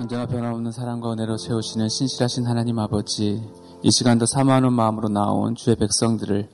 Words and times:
언제나 0.00 0.24
변함없는 0.24 0.72
사랑과 0.72 1.12
은혜로 1.12 1.36
채우시는 1.36 1.90
신실하신 1.90 2.46
하나님 2.46 2.78
아버지, 2.78 3.46
이 3.82 3.90
시간도 3.90 4.24
사모하는 4.24 4.72
마음으로 4.72 5.10
나온 5.10 5.54
주의 5.54 5.76
백성들을 5.76 6.48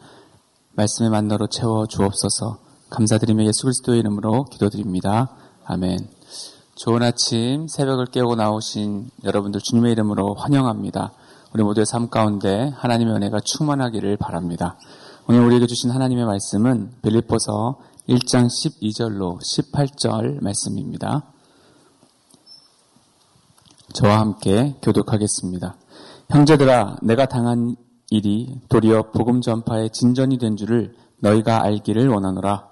말씀의 0.73 1.11
만나로 1.11 1.47
채워 1.47 1.87
주옵소서. 1.87 2.59
감사드리며 2.91 3.45
예수 3.45 3.63
그리스도의 3.63 4.01
이름으로 4.01 4.47
기도드립니다. 4.47 5.31
아멘. 5.65 6.09
좋은 6.75 7.05
아침 7.05 7.69
새벽을 7.69 8.07
깨우고 8.07 8.35
나오신 8.35 9.11
여러분들 9.23 9.61
주님의 9.61 9.93
이름으로 9.93 10.35
환영합니다. 10.35 11.13
우리 11.55 11.63
모두의 11.63 11.87
삶 11.87 12.11
가운데 12.11 12.73
하나님의 12.75 13.15
은혜가 13.15 13.39
충만하기를 13.45 14.17
바랍니다. 14.17 14.77
오늘 15.29 15.45
우리에게 15.45 15.67
주신 15.67 15.93
하나님의 15.93 16.25
말씀은 16.25 16.95
빌립보서 17.01 17.79
1장 18.09 18.49
12절로 18.49 19.39
18절 19.39 20.43
말씀입니다. 20.43 21.36
저와 23.93 24.21
함께 24.21 24.75
교독하겠습니다. 24.83 25.77
형제들아, 26.31 26.97
내가 27.03 27.27
당한 27.27 27.77
일이 28.11 28.61
도리어 28.69 29.11
복음 29.13 29.41
전파의 29.41 29.91
진전이 29.91 30.39
된 30.39 30.57
줄을 30.57 30.95
너희가 31.21 31.63
알기를 31.63 32.09
원하노라. 32.09 32.69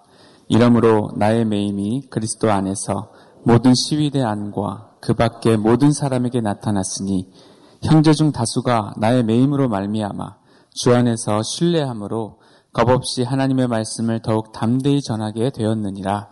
이러므로 0.49 1.11
나의 1.17 1.45
매임이 1.45 2.09
그리스도 2.11 2.51
안에서 2.51 3.11
모든 3.45 3.75
시위대 3.75 4.23
안과 4.23 4.91
그 5.01 5.15
밖의 5.15 5.57
모든 5.59 5.93
사람에게 5.93 6.41
나타났으니 6.41 7.31
형제 7.83 8.13
중 8.13 8.33
다수가 8.33 8.95
나의 8.99 9.25
매임으로 9.25 9.69
말미암아 9.69 10.37
주 10.75 10.95
안에서 10.95 11.43
신뢰함으로 11.43 12.39
겁없이 12.73 13.23
하나님의 13.23 13.69
말씀을 13.69 14.21
더욱 14.21 14.53
담대히 14.53 15.01
전하게 15.01 15.51
되었느니라. 15.51 16.29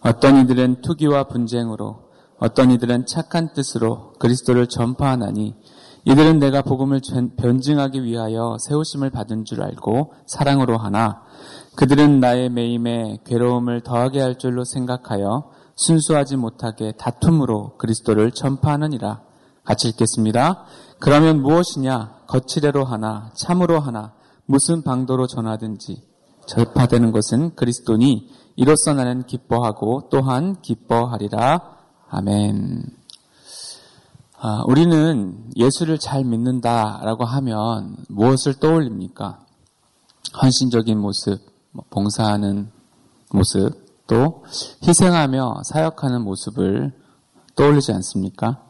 어떤 0.00 0.40
이들은 0.40 0.82
투기와 0.82 1.24
분쟁으로 1.24 2.07
어떤 2.38 2.70
이들은 2.70 3.06
착한 3.06 3.52
뜻으로 3.52 4.12
그리스도를 4.18 4.66
전파하나니 4.66 5.54
이들은 6.04 6.38
내가 6.38 6.62
복음을 6.62 7.00
변증하기 7.36 8.04
위하여 8.04 8.56
세우심을 8.60 9.10
받은 9.10 9.44
줄 9.44 9.62
알고 9.62 10.14
사랑으로 10.26 10.78
하나 10.78 11.22
그들은 11.76 12.20
나의 12.20 12.50
매임에 12.50 13.18
괴로움을 13.24 13.82
더하게 13.82 14.20
할 14.20 14.38
줄로 14.38 14.64
생각하여 14.64 15.50
순수하지 15.76 16.36
못하게 16.36 16.92
다툼으로 16.98 17.76
그리스도를 17.78 18.32
전파하느니라. 18.32 19.22
같이 19.64 19.88
읽겠습니다. 19.88 20.64
그러면 20.98 21.40
무엇이냐? 21.40 22.24
거칠애로 22.26 22.84
하나, 22.84 23.30
참으로 23.34 23.78
하나, 23.78 24.12
무슨 24.44 24.82
방도로 24.82 25.28
전하든지 25.28 26.02
전파되는 26.46 27.12
것은 27.12 27.54
그리스도니 27.54 28.28
이로써 28.56 28.94
나는 28.94 29.24
기뻐하고 29.24 30.08
또한 30.10 30.60
기뻐하리라. 30.62 31.77
아멘. 32.10 32.84
아, 34.40 34.62
우리는 34.66 35.50
예수를 35.56 35.98
잘 35.98 36.24
믿는다라고 36.24 37.24
하면 37.24 37.96
무엇을 38.08 38.54
떠올립니까? 38.54 39.40
헌신적인 40.40 40.98
모습, 40.98 41.40
뭐 41.72 41.84
봉사하는 41.90 42.70
모습, 43.30 44.06
또 44.06 44.44
희생하며 44.86 45.62
사역하는 45.64 46.22
모습을 46.22 46.92
떠올리지 47.56 47.92
않습니까? 47.92 48.62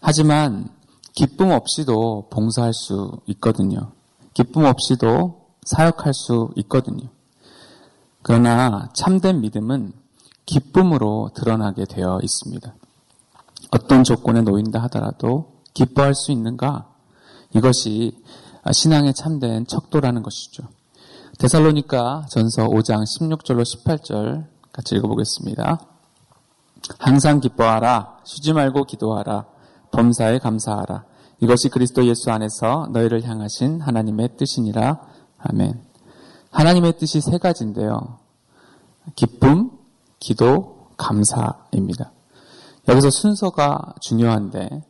하지만 0.00 0.68
기쁨 1.14 1.50
없이도 1.50 2.28
봉사할 2.30 2.72
수 2.74 3.20
있거든요. 3.26 3.92
기쁨 4.34 4.64
없이도 4.64 5.42
사역할 5.64 6.14
수 6.14 6.50
있거든요. 6.56 7.08
그러나 8.22 8.88
참된 8.94 9.40
믿음은 9.40 9.92
기쁨으로 10.46 11.30
드러나게 11.34 11.84
되어 11.84 12.18
있습니다. 12.22 12.74
어떤 13.70 14.04
조건에 14.04 14.42
놓인다 14.42 14.80
하더라도 14.84 15.52
기뻐할 15.74 16.14
수 16.14 16.32
있는가? 16.32 16.88
이것이 17.54 18.22
신앙의 18.70 19.14
참된 19.14 19.66
척도라는 19.66 20.22
것이죠. 20.22 20.64
데살로니까 21.38 22.26
전서 22.28 22.66
5장 22.66 23.02
16절로 23.02 23.62
18절 23.62 24.46
같이 24.72 24.94
읽어보겠습니다. 24.94 25.80
항상 26.98 27.40
기뻐하라, 27.40 28.18
쉬지 28.24 28.52
말고 28.52 28.84
기도하라, 28.84 29.46
범사에 29.92 30.38
감사하라. 30.38 31.04
이것이 31.40 31.68
그리스도 31.68 32.06
예수 32.06 32.30
안에서 32.30 32.88
너희를 32.92 33.24
향하신 33.24 33.80
하나님의 33.80 34.36
뜻이니라. 34.36 35.00
아멘. 35.38 35.82
하나님의 36.50 36.98
뜻이 36.98 37.20
세 37.20 37.38
가지인데요. 37.38 38.18
기쁨, 39.16 39.70
기도, 40.22 40.86
감사입니다. 40.98 42.12
여기서 42.86 43.10
순서가 43.10 43.94
중요한데 44.00 44.84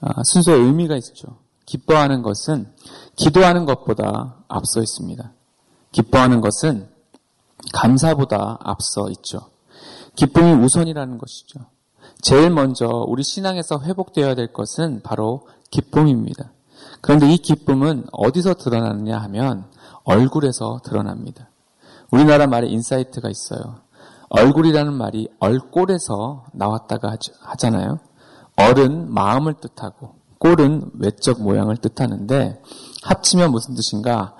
아, 0.00 0.22
순서의 0.24 0.60
의미가 0.60 0.96
있죠. 0.96 1.38
기뻐하는 1.66 2.22
것은 2.22 2.72
기도하는 3.14 3.64
것보다 3.64 4.42
앞서 4.48 4.80
있습니다. 4.80 5.32
기뻐하는 5.92 6.40
것은 6.40 6.88
감사보다 7.72 8.58
앞서 8.60 9.08
있죠. 9.10 9.38
기쁨이 10.16 10.52
우선이라는 10.52 11.16
것이죠. 11.16 11.60
제일 12.20 12.50
먼저 12.50 12.88
우리 12.88 13.22
신앙에서 13.22 13.80
회복되어야 13.80 14.34
될 14.34 14.52
것은 14.52 15.00
바로 15.02 15.46
기쁨입니다. 15.70 16.50
그런데 17.00 17.32
이 17.32 17.38
기쁨은 17.38 18.06
어디서 18.10 18.54
드러나느냐 18.54 19.16
하면 19.18 19.70
얼굴에서 20.02 20.80
드러납니다. 20.84 21.50
우리나라 22.10 22.48
말에 22.48 22.66
insight가 22.66 23.30
있어요. 23.30 23.85
얼굴이라는 24.28 24.92
말이 24.92 25.28
얼꼴에서 25.38 26.46
나왔다고 26.52 27.16
하잖아요. 27.40 27.98
얼은 28.56 29.12
마음을 29.12 29.54
뜻하고 29.54 30.16
꼴은 30.38 30.90
외적 30.98 31.42
모양을 31.42 31.76
뜻하는데 31.76 32.60
합치면 33.02 33.50
무슨 33.50 33.74
뜻인가? 33.74 34.34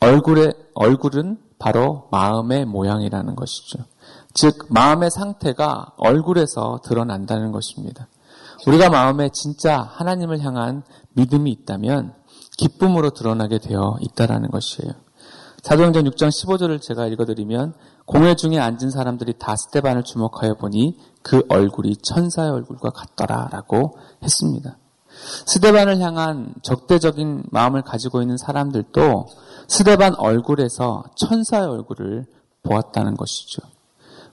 얼굴의 0.00 0.54
얼굴은 0.74 1.38
바로 1.58 2.08
마음의 2.10 2.66
모양이라는 2.66 3.36
것이죠. 3.36 3.84
즉 4.34 4.66
마음의 4.68 5.10
상태가 5.10 5.92
얼굴에서 5.96 6.80
드러난다는 6.84 7.52
것입니다. 7.52 8.08
우리가 8.66 8.90
마음에 8.90 9.28
진짜 9.32 9.80
하나님을 9.80 10.40
향한 10.40 10.82
믿음이 11.14 11.50
있다면 11.50 12.14
기쁨으로 12.58 13.10
드러나게 13.10 13.58
되어 13.58 13.96
있다라는 14.00 14.50
것이에요. 14.50 14.92
사도행전 15.62 16.04
6장 16.04 16.28
15절을 16.28 16.80
제가 16.80 17.06
읽어드리면 17.06 17.74
공회 18.06 18.34
중에 18.34 18.58
앉은 18.58 18.90
사람들이 18.90 19.34
다 19.38 19.56
스테반을 19.56 20.02
주목하여 20.02 20.54
보니 20.54 20.98
그 21.22 21.44
얼굴이 21.48 21.96
천사의 21.96 22.50
얼굴과 22.50 22.90
같더라라고 22.90 23.96
했습니다. 24.22 24.76
스테반을 25.46 26.00
향한 26.00 26.54
적대적인 26.62 27.44
마음을 27.50 27.82
가지고 27.82 28.22
있는 28.22 28.36
사람들도 28.36 29.26
스테반 29.68 30.14
얼굴에서 30.16 31.04
천사의 31.16 31.68
얼굴을 31.68 32.26
보았다는 32.62 33.16
것이죠. 33.16 33.62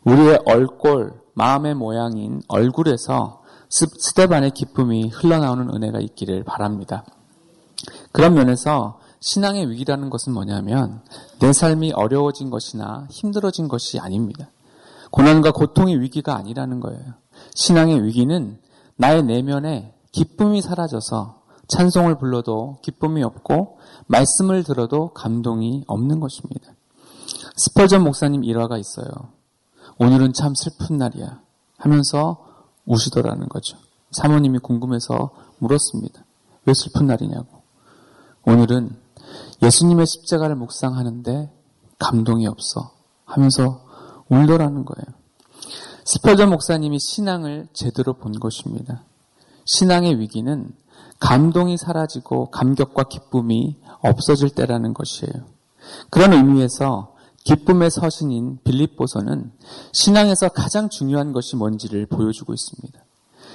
우리의 0.04 0.40
얼꼴, 0.46 1.14
마음의 1.34 1.76
모양인 1.76 2.42
얼굴에서 2.48 3.44
스테반의 3.70 4.52
기쁨이 4.52 5.10
흘러나오는 5.10 5.70
은혜가 5.74 6.00
있기를 6.00 6.44
바랍니다. 6.44 7.04
그런 8.12 8.34
면에서 8.34 9.00
신앙의 9.22 9.70
위기라는 9.70 10.10
것은 10.10 10.34
뭐냐면 10.34 11.02
내 11.40 11.52
삶이 11.52 11.92
어려워진 11.94 12.50
것이나 12.50 13.08
힘들어진 13.10 13.68
것이 13.68 14.00
아닙니다. 14.00 14.50
고난과 15.12 15.52
고통의 15.52 16.00
위기가 16.00 16.36
아니라는 16.36 16.80
거예요. 16.80 17.14
신앙의 17.56 18.04
위기는 18.04 18.60
나의 18.96 19.24
내면에 19.24 19.96
기쁨이 20.12 20.62
사라져서 20.62 21.42
찬송을 21.68 22.18
불러도 22.18 22.80
기쁨이 22.82 23.24
없고 23.24 23.80
말씀을 24.08 24.64
들어도 24.64 25.14
감동이 25.14 25.84
없는 25.88 26.20
것입니다. 26.20 26.74
스펄전 27.58 28.04
목사님 28.04 28.44
일화가 28.44 28.78
있어요. 28.78 29.08
오늘은 30.00 30.34
참 30.34 30.56
슬픈 30.56 30.98
날이야 30.98 31.42
하면서 31.78 32.46
우시더라는 32.86 33.50
거죠. 33.50 33.78
사모님이 34.12 34.60
궁금해서 34.60 35.32
물었습니다. 35.60 36.24
왜 36.66 36.74
슬픈 36.74 37.06
날이냐고. 37.06 37.62
오늘은 38.46 38.96
예수님의 39.62 40.06
십자가를 40.06 40.56
묵상하는데 40.56 41.52
감동이 41.98 42.48
없어 42.48 42.92
하면서 43.26 43.82
울더라는 44.30 44.86
거예요. 44.86 45.20
스펄전 46.06 46.50
목사님이 46.50 47.00
신앙을 47.00 47.68
제대로 47.74 48.14
본 48.14 48.40
것입니다. 48.40 49.04
신앙의 49.66 50.20
위기는 50.20 50.72
감동이 51.20 51.78
사라지고 51.78 52.50
감격과 52.50 53.04
기쁨이 53.04 53.78
없어질 54.02 54.50
때라는 54.50 54.94
것이에요. 54.94 55.46
그런 56.10 56.34
의미에서 56.34 57.16
기쁨의 57.44 57.92
서신인 57.92 58.60
빌립보서는 58.64 59.52
신앙에서 59.92 60.50
가장 60.50 60.90
중요한 60.90 61.34
것이 61.34 61.56
뭔지를 61.56 62.06
보여주고 62.06 62.54
있습니다. 62.54 63.00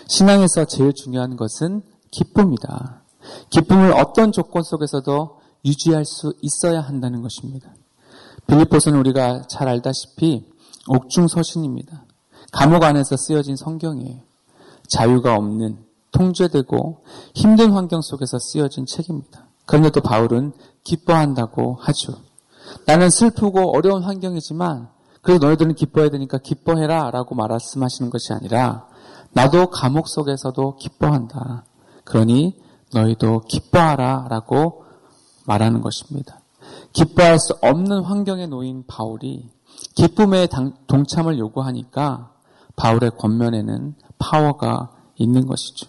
신앙에서 0.09 0.65
제일 0.67 0.93
중요한 0.95 1.37
것은 1.37 1.83
기쁨이다. 2.11 3.03
기쁨을 3.51 3.93
어떤 3.93 4.33
조건 4.33 4.63
속에서도 4.63 5.41
유지할 5.65 6.05
수 6.05 6.35
있어야 6.41 6.81
한다는 6.81 7.23
것입니다. 7.23 7.75
빌립보서는 8.47 8.99
우리가 9.01 9.47
잘 9.49 9.69
알다시피 9.69 10.45
옥중 10.89 11.29
서신입니다. 11.29 12.05
감옥 12.53 12.85
안에서 12.85 13.17
쓰여진 13.17 13.57
성경이에요. 13.57 14.21
자유가 14.87 15.35
없는 15.37 15.79
통제되고 16.13 17.05
힘든 17.35 17.73
환경 17.73 18.01
속에서 18.03 18.39
쓰여진 18.39 18.87
책입니다. 18.87 19.49
그런데도 19.67 20.01
바울은 20.03 20.53
기뻐한다고 20.85 21.79
하죠. 21.81 22.15
나는 22.87 23.11
슬프고 23.11 23.77
어려운 23.77 24.03
환경이지만 24.03 24.89
그래도 25.23 25.47
너희들은 25.47 25.75
기뻐해야 25.75 26.11
되니까 26.11 26.39
기뻐해라 26.39 27.11
라고 27.11 27.35
말씀하시는 27.35 28.11
것이 28.11 28.33
아니라 28.33 28.87
나도 29.33 29.71
감옥 29.71 30.09
속에서도 30.09 30.77
기뻐한다. 30.77 31.65
그러니 32.05 32.57
너희도 32.93 33.41
기뻐하라 33.49 34.27
라고 34.29 34.84
말하는 35.47 35.81
것입니다. 35.81 36.41
기뻐할 36.93 37.39
수 37.39 37.55
없는 37.61 38.03
환경에 38.03 38.47
놓인 38.47 38.85
바울이 38.87 39.51
기쁨의 39.95 40.49
동참을 40.87 41.39
요구하니까 41.39 42.33
바울의 42.77 43.13
권면에는 43.19 43.95
파워가 44.19 44.91
있는 45.17 45.47
것이죠. 45.47 45.89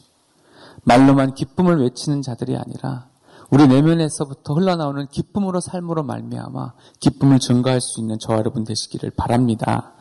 말로만 0.84 1.34
기쁨을 1.34 1.82
외치는 1.82 2.22
자들이 2.22 2.56
아니라 2.56 3.08
우리 3.50 3.68
내면에서부터 3.68 4.54
흘러나오는 4.54 5.08
기쁨으로 5.08 5.60
삶으로 5.60 6.04
말미암아 6.04 6.74
기쁨을 7.00 7.40
증가할 7.40 7.82
수 7.82 8.02
있는 8.02 8.18
저와 8.20 8.40
여러분 8.40 8.64
되시기를 8.64 9.12
바랍니다. 9.12 9.94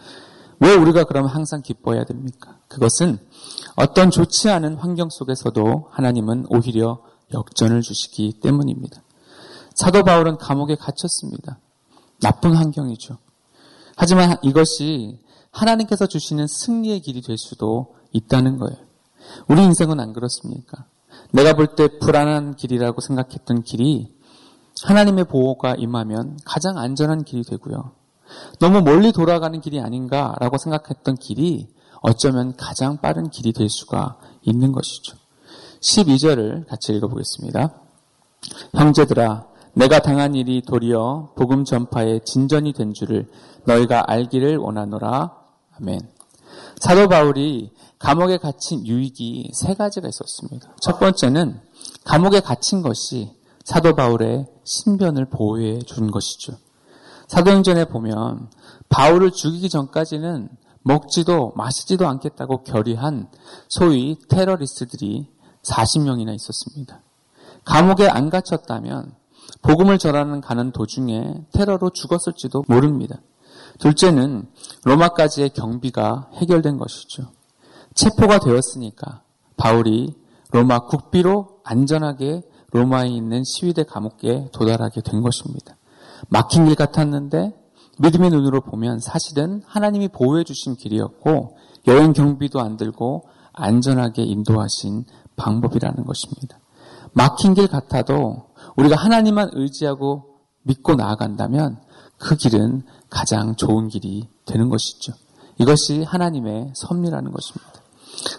왜 0.61 0.75
우리가 0.75 1.05
그럼 1.05 1.27
항상 1.27 1.63
기뻐해야 1.63 2.05
됩니까? 2.05 2.59
그것은 2.69 3.19
어떤 3.77 4.11
좋지 4.11 4.51
않은 4.51 4.77
환경 4.77 5.09
속에서도 5.11 5.89
하나님은 5.91 6.47
오히려 6.49 7.03
역전을 7.33 7.83
주시기 7.83 8.41
때문입니다. 8.41 9.04
사도 9.75 10.03
바울은 10.05 10.39
감옥에 10.39 10.77
갇혔습니다. 10.77 11.59
나쁜 12.21 12.55
환경이죠. 12.55 13.19
하지만 13.97 14.37
이것이 14.43 15.21
하나님께서 15.51 16.07
주시는 16.07 16.47
승리의 16.47 17.01
길이 17.01 17.23
될 17.23 17.39
수도 17.39 17.95
있다는 18.13 18.59
거예요. 18.59 18.77
우리 19.49 19.63
인생은 19.63 20.01
안 20.01 20.13
그렇습니까? 20.13 20.87
내가 21.33 21.55
볼 21.55 21.75
때 21.75 21.99
불안한 21.99 22.57
길이라고 22.57 23.01
생각했던 23.01 23.63
길이 23.63 24.13
하나님의 24.83 25.25
보호가 25.25 25.75
임하면 25.77 26.39
가장 26.45 26.79
안전한 26.79 27.25
길이 27.25 27.43
되고요. 27.45 27.93
너무 28.59 28.81
멀리 28.83 29.13
돌아가는 29.13 29.61
길이 29.61 29.81
아닌가라고 29.81 30.59
생각했던 30.59 31.17
길이 31.17 31.69
어쩌면 32.01 32.55
가장 32.57 32.99
빠른 32.99 33.31
길이 33.31 33.53
될 33.53 33.69
수가 33.69 34.19
있는 34.43 34.73
것이죠. 34.73 35.17
12절을 35.81 36.67
같이 36.67 36.93
읽어보겠습니다. 36.93 37.75
형제들아, 38.75 39.47
내가 39.75 39.99
당한 40.01 40.35
일이 40.35 40.63
도리어 40.63 41.33
복음 41.37 41.65
전파의 41.65 42.21
진전이 42.25 42.73
된 42.73 42.95
줄을 42.95 43.29
너희가 43.65 44.05
알기를 44.07 44.57
원하노라. 44.57 45.33
아멘. 45.79 46.01
사도 46.79 47.09
바울이 47.09 47.73
감옥에 47.99 48.39
갇힌 48.39 48.87
유익이 48.87 49.51
세 49.55 49.75
가지가 49.75 50.09
있었습니다. 50.09 50.77
첫 50.81 50.99
번째는 51.01 51.61
감옥에 52.05 52.41
갇힌 52.41 52.83
것이 52.83 53.33
사도 53.65 53.95
바울의 53.95 54.47
신변을 54.65 55.31
보호해 55.31 55.81
준 55.81 56.11
것이죠. 56.11 56.53
사도행전에 57.29 57.87
보면 57.87 58.51
바울을 58.89 59.33
죽이기 59.33 59.71
전까지는 59.71 60.49
먹지도 60.83 61.53
마시지도 61.57 62.07
않겠다고 62.07 62.63
결의한 62.63 63.29
소위 63.69 64.19
테러리스트들이 64.29 65.29
40명이나 65.63 66.35
있었습니다. 66.35 67.01
감옥에 67.65 68.07
안 68.07 68.29
갇혔다면 68.29 69.15
복음을 69.65 69.99
전하는 69.99 70.41
가는 70.41 70.73
도중에 70.73 71.47
테러로 71.53 71.91
죽었을지도 71.91 72.65
모릅니다. 72.69 73.17
둘째는 73.79 74.47
로마까지의 74.85 75.51
경비가 75.51 76.29
해결된 76.35 76.77
것이죠. 76.77 77.25
체포가 77.95 78.41
되었으니까 78.41 79.23
바울이 79.57 80.15
로마 80.53 80.81
국비로 80.81 81.61
안전하게 81.65 82.43
로마에 82.73 83.09
있는 83.09 83.43
시위대 83.45 83.85
감옥에 83.85 84.51
도달하게 84.53 85.01
된 85.01 85.23
것입니다. 85.23 85.77
막힌 86.29 86.67
길 86.67 86.75
같았는데 86.75 87.55
믿음의 87.99 88.31
눈으로 88.31 88.61
보면 88.61 88.99
사실은 88.99 89.63
하나님이 89.67 90.09
보호해 90.09 90.45
주신 90.45 90.77
길이었고 90.77 91.57
여행 91.89 92.13
경비도 92.13 92.61
안 92.61 92.77
들고 92.77 93.29
안전하게 93.53 94.25
인도하신 94.25 95.05
방법이라는 95.37 96.05
것입니다. 96.05 96.59
막힌 97.15 97.55
길 97.55 97.69
같아도 97.69 98.49
우리가 98.77 98.97
하나님만 98.97 99.51
의지하고 99.55 100.41
믿고 100.63 100.95
나아간다면 100.95 101.81
그 102.19 102.37
길은 102.37 102.83
가장 103.11 103.55
좋은 103.57 103.89
길이 103.89 104.29
되는 104.45 104.69
것이죠. 104.69 105.13
이것이 105.59 106.03
하나님의 106.03 106.73
섭리라는 106.75 107.33
것입니다. 107.33 107.73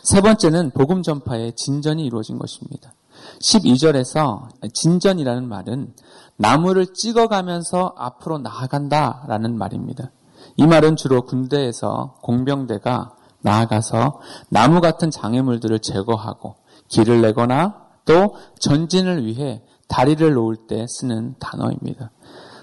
세 0.04 0.22
번째는 0.22 0.72
복음 0.72 1.02
전파의 1.02 1.54
진전이 1.56 2.06
이루어진 2.06 2.38
것입니다. 2.38 2.94
12절에서 3.42 4.50
진전이라는 4.74 5.48
말은 5.48 5.94
나무를 6.38 6.94
찍어가면서 6.94 7.96
앞으로 7.98 8.40
나아간다 8.40 9.26
라는 9.28 9.58
말입니다. 9.58 10.12
이 10.58 10.66
말은 10.66 10.96
주로 10.96 11.24
군대에서 11.24 12.16
공병대가 12.22 13.16
나아가서 13.42 14.20
나무 14.50 14.82
같은 14.82 15.12
장애물들을 15.12 15.80
제거하고 15.80 16.56
길을 16.90 17.22
내거나 17.22 17.85
또 18.06 18.36
전진을 18.60 19.26
위해 19.26 19.62
다리를 19.88 20.34
놓을 20.34 20.68
때 20.68 20.86
쓰는 20.88 21.36
단어입니다. 21.40 22.12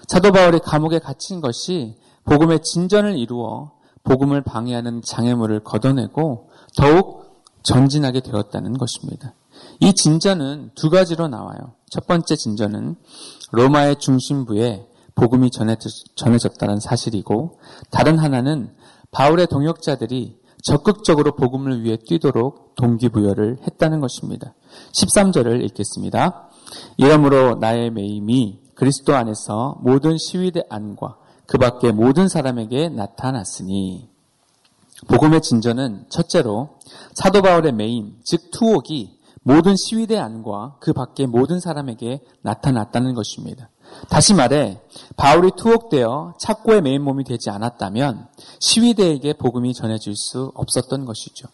사도 0.08 0.32
바울이 0.32 0.58
감옥에 0.60 0.98
갇힌 0.98 1.40
것이 1.40 1.96
복음의 2.24 2.60
진전을 2.62 3.18
이루어 3.18 3.72
복음을 4.04 4.42
방해하는 4.42 5.02
장애물을 5.02 5.60
걷어내고 5.60 6.50
더욱 6.76 7.42
전진하게 7.62 8.20
되었다는 8.20 8.76
것입니다. 8.78 9.34
이 9.80 9.94
진전은 9.94 10.70
두 10.74 10.90
가지로 10.90 11.28
나와요. 11.28 11.74
첫 11.90 12.06
번째 12.06 12.34
진전은 12.36 12.96
로마의 13.52 13.96
중심부에 13.96 14.86
복음이 15.14 15.50
전해졌다는 16.16 16.80
사실이고 16.80 17.58
다른 17.90 18.18
하나는 18.18 18.74
바울의 19.10 19.46
동역자들이 19.48 20.41
적극적으로 20.62 21.34
복음을 21.34 21.82
위해 21.82 21.96
뛰도록 21.96 22.74
동기부여를 22.76 23.58
했다는 23.66 24.00
것입니다. 24.00 24.54
13절을 24.92 25.62
읽겠습니다. 25.64 26.48
이러므로 26.96 27.56
나의 27.56 27.90
매임이 27.90 28.60
그리스도 28.74 29.14
안에서 29.14 29.78
모든 29.80 30.16
시위대 30.16 30.62
안과 30.70 31.18
그 31.46 31.58
밖의 31.58 31.92
모든 31.92 32.28
사람에게 32.28 32.88
나타났으니 32.88 34.08
복음의 35.08 35.42
진전은 35.42 36.06
첫째로 36.08 36.78
사도 37.12 37.42
바울의 37.42 37.72
매임, 37.72 38.16
즉 38.24 38.50
투옥이 38.52 39.18
모든 39.42 39.74
시위대 39.76 40.16
안과 40.16 40.76
그 40.80 40.92
밖의 40.92 41.26
모든 41.26 41.58
사람에게 41.58 42.20
나타났다는 42.42 43.14
것입니다. 43.14 43.68
다시 44.08 44.34
말해 44.34 44.80
바울이 45.16 45.52
투옥되어 45.56 46.34
착고의 46.38 46.82
매인 46.82 47.02
몸이 47.02 47.24
되지 47.24 47.50
않았다면 47.50 48.28
시위대에게 48.60 49.34
복음이 49.34 49.74
전해질 49.74 50.14
수 50.16 50.52
없었던 50.54 51.04
것이죠. 51.04 51.48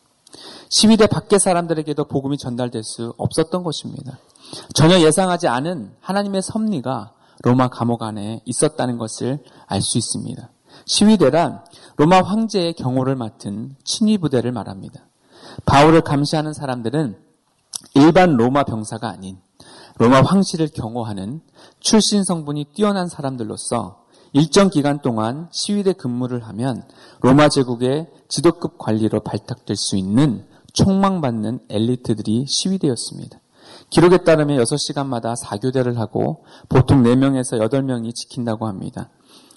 시위대 0.70 1.06
밖의 1.06 1.38
사람들에게도 1.38 2.04
복음이 2.04 2.38
전달될 2.38 2.82
수 2.84 3.14
없었던 3.16 3.62
것입니다. 3.62 4.18
전혀 4.74 5.00
예상하지 5.00 5.48
않은 5.48 5.92
하나님의 6.00 6.42
섭리가 6.42 7.12
로마 7.42 7.68
감옥 7.68 8.02
안에 8.02 8.42
있었다는 8.44 8.98
것을 8.98 9.38
알 9.66 9.80
수 9.80 9.98
있습니다. 9.98 10.50
시위대란 10.86 11.64
로마 11.96 12.22
황제의 12.22 12.74
경호를 12.74 13.16
맡은 13.16 13.76
친위 13.84 14.18
부대를 14.18 14.52
말합니다. 14.52 15.06
바울을 15.66 16.02
감시하는 16.02 16.52
사람들은 16.52 17.18
일반 17.94 18.36
로마 18.36 18.64
병사가 18.64 19.08
아닌 19.08 19.38
로마 19.98 20.22
황실을 20.22 20.68
경호하는 20.68 21.40
출신 21.80 22.22
성분이 22.22 22.66
뛰어난 22.74 23.08
사람들로서 23.08 24.04
일정 24.32 24.70
기간 24.70 25.00
동안 25.02 25.48
시위대 25.50 25.92
근무를 25.92 26.46
하면 26.48 26.84
로마 27.20 27.48
제국의 27.48 28.06
지도급 28.28 28.78
관리로 28.78 29.20
발탁될 29.20 29.76
수 29.76 29.96
있는 29.96 30.46
총망받는 30.72 31.60
엘리트들이 31.68 32.44
시위대였습니다. 32.46 33.40
기록에 33.90 34.18
따르면 34.18 34.62
6시간마다 34.62 35.34
4교대를 35.42 35.96
하고 35.96 36.44
보통 36.68 37.02
4명에서 37.02 37.58
8명이 37.68 38.14
지킨다고 38.14 38.68
합니다. 38.68 39.10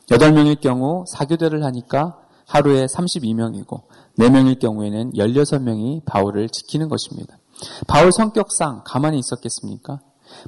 8명일 0.07 0.59
경우 0.59 1.03
4교대를 1.13 1.61
하니까 1.61 2.17
하루에 2.47 2.85
32명이고 2.87 3.83
4명일 4.17 4.59
경우에는 4.59 5.13
16명이 5.13 6.03
바울을 6.05 6.49
지키는 6.49 6.89
것입니다. 6.89 7.37
바울 7.87 8.11
성격상 8.11 8.81
가만히 8.85 9.19
있었겠습니까? 9.19 9.99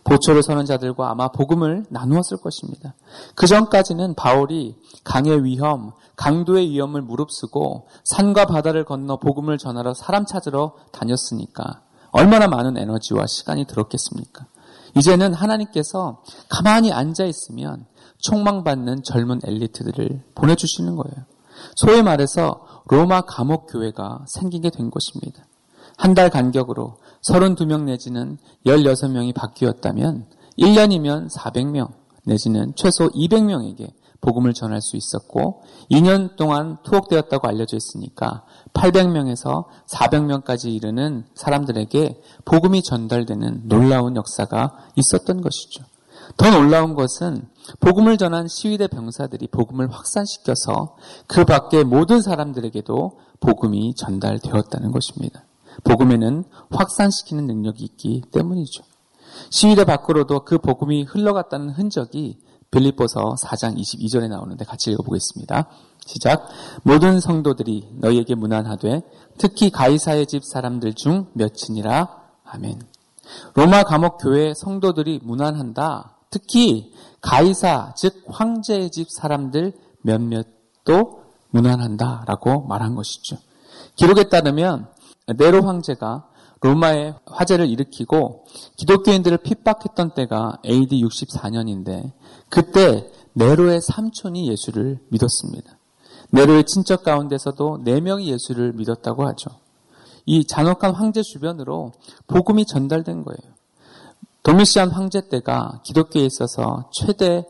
보초를 0.03 0.43
서는 0.43 0.65
자들과 0.65 1.11
아마 1.11 1.29
복음을 1.29 1.85
나누었을 1.89 2.37
것입니다. 2.37 2.95
그 3.35 3.47
전까지는 3.47 4.15
바울이 4.15 4.75
강의 5.03 5.43
위험, 5.43 5.91
강도의 6.15 6.69
위험을 6.69 7.01
무릅쓰고 7.01 7.87
산과 8.03 8.45
바다를 8.45 8.85
건너 8.85 9.17
복음을 9.17 9.57
전하러 9.57 9.93
사람 9.93 10.25
찾으러 10.25 10.75
다녔으니까 10.91 11.81
얼마나 12.11 12.47
많은 12.47 12.77
에너지와 12.77 13.25
시간이 13.27 13.65
들었겠습니까? 13.65 14.45
이제는 14.95 15.33
하나님께서 15.33 16.21
가만히 16.49 16.93
앉아 16.93 17.25
있으면 17.25 17.85
총망받는 18.19 19.03
젊은 19.03 19.41
엘리트들을 19.43 20.23
보내주시는 20.35 20.95
거예요. 20.95 21.25
소위 21.75 22.01
말해서 22.01 22.65
로마 22.85 23.21
감옥 23.21 23.67
교회가 23.71 24.25
생기게 24.27 24.69
된 24.69 24.91
것입니다. 24.91 25.45
한 26.03 26.15
달 26.15 26.29
간격으로 26.29 26.97
32명 27.29 27.83
내지는 27.83 28.37
16명이 28.65 29.33
바뀌었다면 29.33 30.25
1년이면 30.59 31.33
400명 31.33 31.93
내지는 32.25 32.73
최소 32.75 33.07
200명에게 33.07 33.93
복음을 34.19 34.53
전할 34.53 34.81
수 34.81 34.97
있었고 34.97 35.63
2년 35.89 36.35
동안 36.35 36.75
투옥되었다고 36.83 37.47
알려져 37.47 37.77
있으니까 37.77 38.43
800명에서 38.73 39.63
400명까지 39.87 40.73
이르는 40.73 41.23
사람들에게 41.35 42.21
복음이 42.43 42.83
전달되는 42.83 43.69
놀라운 43.69 44.17
역사가 44.17 44.75
있었던 44.97 45.39
것이죠. 45.39 45.85
더 46.35 46.51
놀라운 46.51 46.95
것은 46.95 47.47
복음을 47.79 48.17
전한 48.17 48.49
시위대 48.49 48.87
병사들이 48.87 49.47
복음을 49.47 49.89
확산시켜서 49.89 50.97
그 51.27 51.45
밖에 51.45 51.85
모든 51.85 52.21
사람들에게도 52.21 53.19
복음이 53.39 53.95
전달되었다는 53.95 54.91
것입니다. 54.91 55.45
복음에는 55.83 56.43
확산시키는 56.71 57.47
능력이 57.47 57.83
있기 57.83 58.23
때문이죠. 58.31 58.83
시위대 59.49 59.85
밖으로도 59.85 60.45
그 60.45 60.57
복음이 60.57 61.03
흘러갔다는 61.03 61.69
흔적이 61.69 62.39
빌립보서 62.71 63.35
4장 63.41 63.77
22절에 63.77 64.27
나오는데 64.27 64.65
같이 64.65 64.91
읽어보겠습니다. 64.91 65.67
시작. 66.05 66.47
모든 66.83 67.19
성도들이 67.19 67.89
너희에게 67.99 68.35
무난하되 68.35 69.01
특히 69.37 69.69
가이사의 69.69 70.25
집 70.27 70.43
사람들 70.43 70.93
중 70.93 71.27
몇이니라. 71.33 72.23
아멘. 72.45 72.81
로마 73.53 73.83
감옥 73.83 74.17
교회 74.17 74.53
성도들이 74.53 75.21
무난한다. 75.23 76.17
특히 76.29 76.91
가이사 77.21 77.93
즉 77.95 78.23
황제의 78.27 78.91
집 78.91 79.09
사람들 79.09 79.73
몇몇도 80.01 81.23
무난한다라고 81.51 82.61
말한 82.61 82.95
것이죠. 82.95 83.37
기록에 83.95 84.29
따르면 84.29 84.87
네로 85.27 85.63
황제가 85.63 86.27
로마에 86.61 87.13
화재를 87.25 87.67
일으키고 87.67 88.45
기독교인들을 88.77 89.37
핍박했던 89.39 90.13
때가 90.13 90.59
AD 90.65 91.03
64년인데 91.03 92.11
그때 92.49 93.09
네로의 93.33 93.81
삼촌이 93.81 94.49
예수를 94.49 94.99
믿었습니다. 95.09 95.77
네로의 96.31 96.65
친척 96.65 97.03
가운데서도 97.03 97.83
4명이 97.85 98.25
예수를 98.25 98.73
믿었다고 98.73 99.27
하죠. 99.27 99.49
이 100.25 100.47
잔혹한 100.47 100.93
황제 100.93 101.21
주변으로 101.21 101.91
복음이 102.27 102.65
전달된 102.65 103.23
거예요. 103.23 103.53
도미시안 104.43 104.89
황제 104.89 105.27
때가 105.29 105.81
기독교에 105.83 106.23
있어서 106.23 106.89
최대 106.93 107.45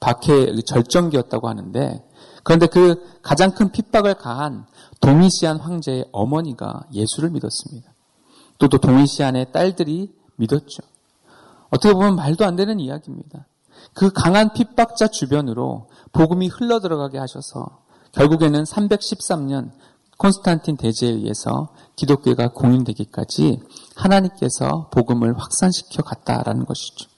박해 0.00 0.54
절정기였다고 0.66 1.48
하는데 1.48 2.02
그런데 2.42 2.66
그 2.66 3.20
가장 3.22 3.52
큰 3.52 3.70
핍박을 3.70 4.14
가한 4.14 4.66
도미시안 5.00 5.58
황제의 5.58 6.06
어머니가 6.12 6.84
예수를 6.92 7.30
믿었습니다. 7.30 7.92
또, 8.58 8.68
또 8.68 8.78
도미시안의 8.78 9.52
딸들이 9.52 10.14
믿었죠. 10.36 10.82
어떻게 11.70 11.94
보면 11.94 12.16
말도 12.16 12.44
안 12.44 12.56
되는 12.56 12.80
이야기입니다. 12.80 13.46
그 13.94 14.12
강한 14.12 14.52
핍박자 14.52 15.08
주변으로 15.08 15.88
복음이 16.12 16.48
흘러 16.48 16.80
들어가게 16.80 17.18
하셔서 17.18 17.80
결국에는 18.12 18.64
313년 18.64 19.70
콘스탄틴 20.18 20.76
대제에 20.76 21.10
의해서 21.10 21.70
기독교가 21.96 22.48
공인되기까지 22.48 23.62
하나님께서 23.96 24.90
복음을 24.92 25.38
확산시켜 25.38 26.02
갔다라는 26.02 26.66
것이죠. 26.66 27.08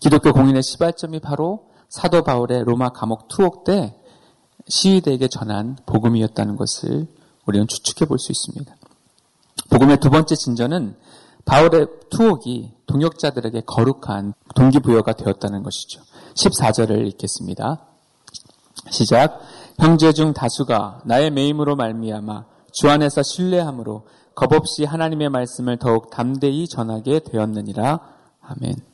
기독교 0.00 0.32
공인의 0.32 0.62
시발점이 0.62 1.20
바로 1.20 1.68
사도 1.88 2.22
바울의 2.24 2.64
로마 2.64 2.88
감옥 2.88 3.28
투옥 3.28 3.64
때 3.64 3.99
시위대에게 4.68 5.28
전한 5.28 5.76
복음이었다는 5.86 6.56
것을 6.56 7.06
우리는 7.46 7.66
추측해 7.66 8.06
볼 8.06 8.18
수 8.18 8.32
있습니다. 8.32 8.74
복음의 9.70 9.98
두 9.98 10.10
번째 10.10 10.34
진전은 10.34 10.96
바울의 11.44 11.86
투옥이 12.10 12.72
동역자들에게 12.86 13.62
거룩한 13.66 14.34
동기부여가 14.54 15.12
되었다는 15.14 15.62
것이죠. 15.62 16.02
14절을 16.34 17.06
읽겠습니다. 17.08 17.80
시작. 18.90 19.40
형제 19.78 20.12
중 20.12 20.32
다수가 20.32 21.02
나의 21.04 21.30
매임으로 21.30 21.76
말미암아 21.76 22.44
주 22.72 22.88
안에서 22.90 23.22
신뢰함으로 23.22 24.06
겁없이 24.34 24.84
하나님의 24.84 25.28
말씀을 25.30 25.78
더욱 25.78 26.10
담대히 26.10 26.66
전하게 26.68 27.20
되었느니라. 27.20 28.00
아멘. 28.42 28.89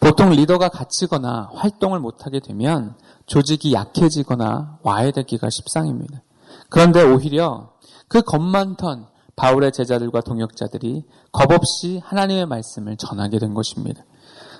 보통 0.00 0.30
리더가 0.30 0.68
갇히거나 0.68 1.50
활동을 1.54 2.00
못하게 2.00 2.40
되면 2.40 2.96
조직이 3.26 3.72
약해지거나 3.72 4.78
와해되기가 4.82 5.48
십상입니다. 5.50 6.22
그런데 6.68 7.02
오히려 7.02 7.72
그겁 8.08 8.42
많던 8.42 9.06
바울의 9.36 9.72
제자들과 9.72 10.20
동역자들이 10.20 11.04
겁없이 11.32 12.00
하나님의 12.04 12.46
말씀을 12.46 12.96
전하게 12.96 13.38
된 13.38 13.54
것입니다. 13.54 14.04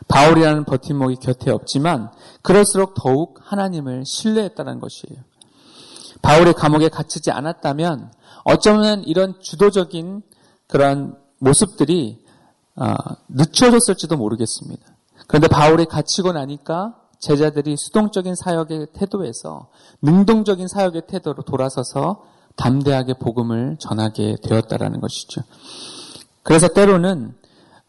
바울이라는 0.09 0.65
버팀목이 0.65 1.17
곁에 1.17 1.51
없지만 1.51 2.11
그럴수록 2.43 2.95
더욱 2.95 3.39
하나님을 3.43 4.05
신뢰했다는 4.07 4.81
것이에요. 4.81 5.23
바울의 6.23 6.55
감옥에 6.55 6.89
갇히지 6.89 7.31
않았다면 7.31 8.13
어쩌면 8.45 9.03
이런 9.05 9.39
주도적인 9.41 10.23
그런 10.67 11.17
모습들이 11.39 12.23
어, 12.23 12.32
늦춰졌을지도 13.29 14.17
모르겠습니다. 14.17 14.83
그런데 15.27 15.49
바울이 15.49 15.85
갇히고 15.87 16.33
나니까 16.33 16.97
제자들이 17.19 17.77
수동적인 17.77 18.35
사역의 18.35 18.89
태도에서 18.95 19.69
능동적인 20.03 20.67
사역의 20.69 21.03
태도로 21.07 21.43
돌아서서 21.45 22.25
담대하게 22.57 23.15
복음을 23.15 23.77
전하게 23.79 24.37
되었다라는 24.43 25.01
것이죠. 25.01 25.43
그래서 26.43 26.69
때로는 26.69 27.35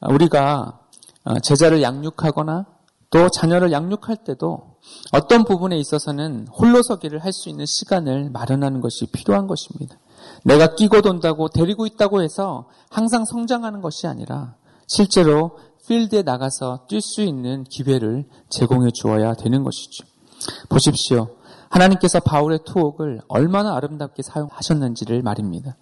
우리가 0.01 0.79
어, 1.25 1.39
제자를 1.39 1.81
양육하거나 1.81 2.65
또 3.09 3.29
자녀를 3.29 3.71
양육할 3.71 4.17
때도 4.25 4.73
어떤 5.11 5.45
부분에 5.45 5.77
있어서는 5.77 6.47
홀로서기를 6.47 7.19
할 7.19 7.31
수 7.31 7.49
있는 7.49 7.65
시간을 7.65 8.29
마련하는 8.31 8.81
것이 8.81 9.05
필요한 9.07 9.47
것입니다. 9.47 9.95
내가 10.43 10.75
끼고 10.75 11.01
돈다고 11.01 11.49
데리고 11.49 11.85
있다고 11.85 12.21
해서 12.21 12.69
항상 12.89 13.25
성장하는 13.25 13.81
것이 13.81 14.07
아니라 14.07 14.55
실제로 14.95 15.57
필드에 15.87 16.21
나가서 16.21 16.85
뛸 16.87 17.01
수 17.01 17.23
있는 17.23 17.63
기회를 17.63 18.25
제공해 18.49 18.91
주어야 18.91 19.33
되는 19.33 19.63
것이죠. 19.63 20.05
보십시오. 20.69 21.35
하나님께서 21.69 22.19
바울의 22.19 22.59
투옥을 22.65 23.21
얼마나 23.27 23.75
아름답게 23.75 24.21
사용하셨는지를 24.21 25.23
말입니다. 25.23 25.75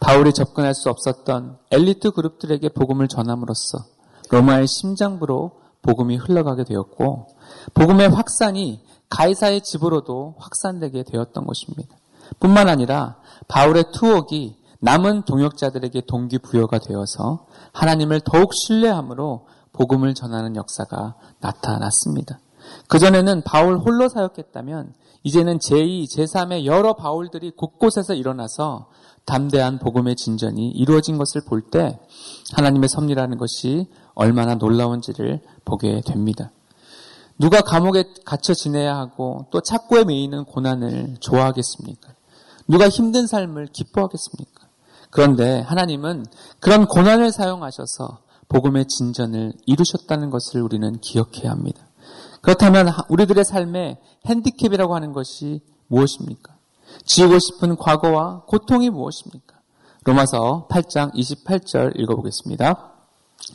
바울이 0.00 0.32
접근할 0.32 0.74
수 0.74 0.90
없었던 0.90 1.58
엘리트 1.70 2.10
그룹들에게 2.10 2.70
복음을 2.70 3.06
전함으로써 3.06 3.84
로마의 4.30 4.66
심장부로 4.66 5.60
복음이 5.82 6.16
흘러가게 6.16 6.64
되었고 6.64 7.28
복음의 7.74 8.08
확산이 8.08 8.82
가이사의 9.10 9.62
집으로도 9.62 10.34
확산되게 10.38 11.04
되었던 11.04 11.46
것입니다. 11.46 11.96
뿐만 12.40 12.68
아니라 12.68 13.16
바울의 13.46 13.92
투옥이 13.92 14.56
남은 14.80 15.22
동역자들에게 15.22 16.02
동기부여가 16.06 16.78
되어서 16.78 17.46
하나님을 17.72 18.20
더욱 18.24 18.52
신뢰함으로 18.54 19.46
복음을 19.72 20.14
전하는 20.14 20.56
역사가 20.56 21.14
나타났습니다. 21.40 22.40
그전에는 22.88 23.42
바울 23.44 23.78
홀로 23.78 24.08
사역했다면 24.08 24.94
이제는 25.22 25.58
제2, 25.58 26.04
제3의 26.04 26.64
여러 26.64 26.94
바울들이 26.94 27.52
곳곳에서 27.52 28.14
일어나서 28.14 28.88
담대한 29.26 29.78
복음의 29.78 30.16
진전이 30.16 30.70
이루어진 30.70 31.18
것을 31.18 31.42
볼 31.46 31.70
때 31.70 32.00
하나님의 32.54 32.88
섭리라는 32.88 33.36
것이 33.38 33.86
얼마나 34.14 34.54
놀라운지를 34.54 35.40
보게 35.64 36.00
됩니다. 36.00 36.50
누가 37.38 37.60
감옥에 37.60 38.04
갇혀 38.24 38.54
지내야 38.54 38.96
하고 38.96 39.46
또 39.50 39.60
착고에 39.60 40.04
매이는 40.04 40.44
고난을 40.44 41.16
좋아하겠습니까? 41.20 42.14
누가 42.68 42.88
힘든 42.88 43.26
삶을 43.26 43.68
기뻐하겠습니까? 43.72 44.59
그런데 45.10 45.60
하나님은 45.60 46.26
그런 46.60 46.86
고난을 46.86 47.32
사용하셔서 47.32 48.20
복음의 48.48 48.86
진전을 48.86 49.52
이루셨다는 49.66 50.30
것을 50.30 50.62
우리는 50.62 50.98
기억해야 51.00 51.50
합니다. 51.50 51.86
그렇다면 52.40 52.92
우리들의 53.08 53.44
삶에 53.44 54.00
핸디캡이라고 54.26 54.94
하는 54.94 55.12
것이 55.12 55.60
무엇입니까? 55.88 56.54
지우고 57.04 57.38
싶은 57.38 57.76
과거와 57.76 58.42
고통이 58.46 58.90
무엇입니까? 58.90 59.56
로마서 60.04 60.66
8장 60.70 61.14
28절 61.14 61.98
읽어보겠습니다. 61.98 62.92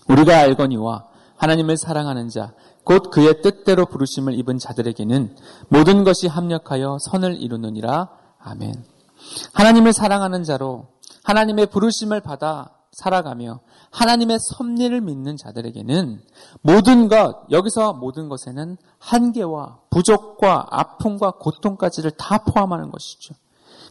우리가 0.08 0.40
알거니와 0.40 1.06
하나님을 1.38 1.78
사랑하는 1.78 2.30
자, 2.30 2.54
곧 2.84 3.10
그의 3.10 3.42
뜻대로 3.42 3.88
부르심을 3.88 4.38
입은 4.40 4.60
자들에게는 4.60 5.36
모든 5.70 6.04
것이 6.04 6.28
합력하여 6.28 7.00
선을 7.02 7.42
이루느니라. 7.42 8.10
아멘. 8.40 8.84
하나님을 9.54 9.92
사랑하는 9.92 10.44
자로 10.44 10.88
하나님의 11.26 11.66
부르심을 11.68 12.22
받아 12.22 12.70
살아가며 12.92 13.60
하나님의 13.92 14.38
섭리를 14.40 15.02
믿는 15.02 15.36
자들에게는 15.38 16.22
모든 16.62 17.10
것, 17.10 17.46
여기서 17.52 17.94
모든 17.94 18.30
것에는 18.30 18.78
한계와 19.00 19.80
부족과 19.90 20.68
아픔과 20.70 21.32
고통까지를 21.32 22.12
다 22.12 22.38
포함하는 22.38 22.92
것이죠. 22.92 23.34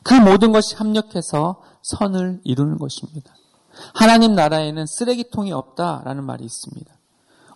그 0.04 0.14
모든 0.14 0.52
것이 0.52 0.76
합력해서 0.76 1.60
선을 1.82 2.40
이루는 2.44 2.78
것입니다. 2.78 3.34
하나님 3.92 4.34
나라에는 4.34 4.86
쓰레기통이 4.86 5.52
없다라는 5.52 6.24
말이 6.24 6.44
있습니다. 6.44 6.94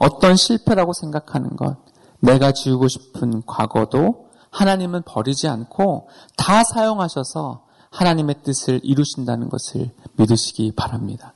어떤 0.00 0.36
실패라고 0.36 0.92
생각하는 0.92 1.56
것, 1.56 1.76
내가 2.20 2.52
지우고 2.52 2.88
싶은 2.88 3.42
과거도 3.46 4.28
하나님은 4.50 5.02
버리지 5.02 5.46
않고 5.48 6.08
다 6.36 6.64
사용하셔서 6.64 7.67
하나님의 7.90 8.36
뜻을 8.42 8.80
이루신다는 8.82 9.48
것을 9.48 9.90
믿으시기 10.16 10.72
바랍니다. 10.76 11.32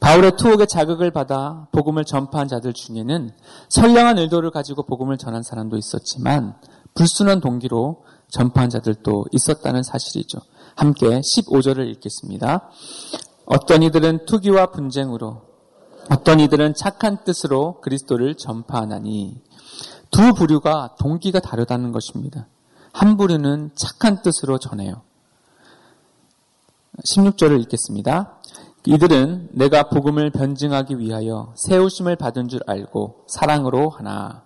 바울의 0.00 0.32
투옥의 0.36 0.66
자극을 0.66 1.10
받아 1.10 1.68
복음을 1.72 2.04
전파한 2.04 2.48
자들 2.48 2.72
중에는 2.74 3.30
선량한 3.70 4.18
의도를 4.18 4.50
가지고 4.50 4.84
복음을 4.84 5.16
전한 5.16 5.42
사람도 5.42 5.76
있었지만 5.76 6.56
불순한 6.94 7.40
동기로 7.40 8.04
전파한 8.28 8.70
자들도 8.70 9.26
있었다는 9.32 9.82
사실이죠. 9.82 10.38
함께 10.74 11.06
15절을 11.06 11.88
읽겠습니다. 11.92 12.68
어떤 13.46 13.82
이들은 13.82 14.26
투기와 14.26 14.72
분쟁으로 14.72 15.42
어떤 16.10 16.40
이들은 16.40 16.74
착한 16.74 17.24
뜻으로 17.24 17.80
그리스도를 17.80 18.36
전파하나니 18.36 19.40
두 20.10 20.34
부류가 20.34 20.96
동기가 20.98 21.40
다르다는 21.40 21.92
것입니다. 21.92 22.48
한 22.92 23.16
부류는 23.16 23.70
착한 23.74 24.22
뜻으로 24.22 24.58
전해요. 24.58 25.02
16절을 27.04 27.60
읽겠습니다. 27.62 28.40
이들은 28.86 29.48
내가 29.52 29.88
복음을 29.88 30.30
변증하기 30.30 30.98
위하여 30.98 31.52
세우심을 31.56 32.16
받은 32.16 32.48
줄 32.48 32.60
알고 32.66 33.24
사랑으로 33.26 33.90
하나. 33.90 34.44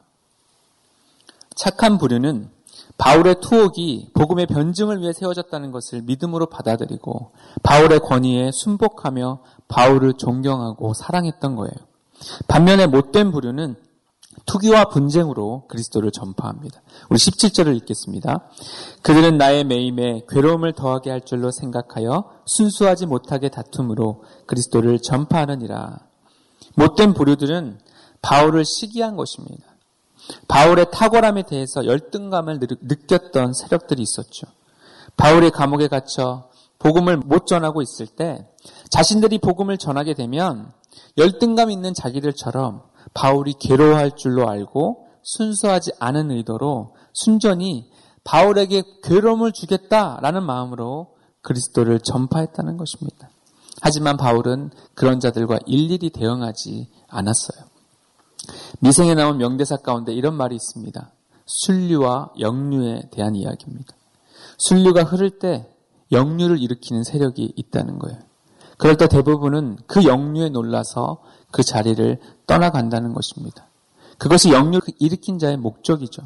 착한 1.54 1.98
부류는 1.98 2.50
바울의 2.96 3.36
투옥이 3.40 4.10
복음의 4.14 4.46
변증을 4.46 5.00
위해 5.00 5.12
세워졌다는 5.12 5.72
것을 5.72 6.02
믿음으로 6.02 6.46
받아들이고 6.46 7.32
바울의 7.62 8.00
권위에 8.00 8.50
순복하며 8.52 9.40
바울을 9.68 10.14
존경하고 10.14 10.94
사랑했던 10.94 11.56
거예요. 11.56 11.72
반면에 12.48 12.86
못된 12.86 13.30
부류는 13.30 13.76
투기와 14.46 14.86
분쟁으로 14.86 15.64
그리스도를 15.68 16.10
전파합니다. 16.12 16.80
우리 17.08 17.18
17절을 17.18 17.76
읽겠습니다. 17.78 18.48
그들은 19.02 19.38
나의 19.38 19.64
매임에 19.64 20.22
괴로움을 20.28 20.72
더하게 20.72 21.10
할 21.10 21.20
줄로 21.20 21.50
생각하여 21.50 22.30
순수하지 22.46 23.06
못하게 23.06 23.48
다툼으로 23.48 24.24
그리스도를 24.46 25.00
전파하느니라. 25.00 25.98
못된 26.74 27.14
부류들은 27.14 27.80
바울을 28.22 28.64
시기한 28.64 29.16
것입니다. 29.16 29.64
바울의 30.48 30.86
탁월함에 30.92 31.42
대해서 31.42 31.84
열등감을 31.84 32.60
느꼈던 32.82 33.52
세력들이 33.52 34.02
있었죠. 34.02 34.46
바울이 35.16 35.50
감옥에 35.50 35.88
갇혀 35.88 36.48
복음을 36.78 37.16
못 37.16 37.46
전하고 37.46 37.82
있을 37.82 38.06
때 38.06 38.46
자신들이 38.90 39.38
복음을 39.38 39.76
전하게 39.76 40.14
되면 40.14 40.72
열등감 41.18 41.70
있는 41.70 41.94
자기들처럼 41.94 42.89
바울이 43.14 43.54
괴로워할 43.60 44.12
줄로 44.16 44.48
알고 44.48 45.06
순수하지 45.22 45.92
않은 45.98 46.30
의도로 46.30 46.94
순전히 47.12 47.90
바울에게 48.24 48.82
괴로움을 49.02 49.52
주겠다라는 49.52 50.42
마음으로 50.44 51.14
그리스도를 51.42 52.00
전파했다는 52.00 52.76
것입니다. 52.76 53.30
하지만 53.80 54.16
바울은 54.16 54.70
그런 54.94 55.20
자들과 55.20 55.58
일일이 55.66 56.10
대응하지 56.10 56.88
않았어요. 57.08 57.66
미생에 58.80 59.14
나온 59.14 59.38
명대사 59.38 59.78
가운데 59.78 60.12
이런 60.12 60.34
말이 60.34 60.54
있습니다. 60.54 61.12
순류와 61.46 62.32
역류에 62.38 63.08
대한 63.10 63.34
이야기입니다. 63.34 63.94
순류가 64.58 65.04
흐를 65.04 65.38
때 65.38 65.68
역류를 66.12 66.60
일으키는 66.60 67.04
세력이 67.04 67.54
있다는 67.56 67.98
거예요. 67.98 68.18
그럴 68.80 68.96
때 68.96 69.08
대부분은 69.08 69.76
그 69.86 70.04
역류에 70.04 70.48
놀라서 70.48 71.18
그 71.50 71.62
자리를 71.62 72.18
떠나간다는 72.46 73.12
것입니다. 73.12 73.68
그것이 74.16 74.52
역류를 74.52 74.94
일으킨 74.98 75.38
자의 75.38 75.58
목적이죠. 75.58 76.22